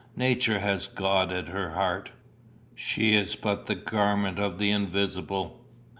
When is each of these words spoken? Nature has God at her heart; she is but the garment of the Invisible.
Nature 0.15 0.57
has 0.61 0.87
God 0.87 1.31
at 1.31 1.49
her 1.49 1.75
heart; 1.75 2.11
she 2.73 3.13
is 3.13 3.35
but 3.35 3.67
the 3.67 3.75
garment 3.75 4.39
of 4.39 4.57
the 4.57 4.71
Invisible. 4.71 5.63